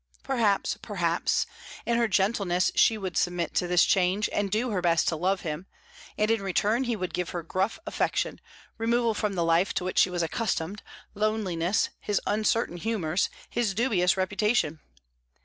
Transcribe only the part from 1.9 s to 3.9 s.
her gentleness she would submit to this